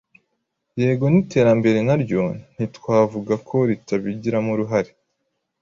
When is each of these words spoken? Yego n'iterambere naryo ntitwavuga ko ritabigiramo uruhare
Yego 0.81 1.05
n'iterambere 1.09 1.79
naryo 1.87 2.23
ntitwavuga 2.55 3.33
ko 3.47 3.55
ritabigiramo 3.69 4.49
uruhare 4.55 4.91